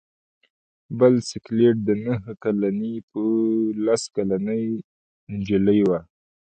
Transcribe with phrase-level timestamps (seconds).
[0.99, 3.25] بل سکلیټ د نهه کلنې یا
[3.85, 4.63] لس کلنې
[5.33, 5.89] نجلۍ و.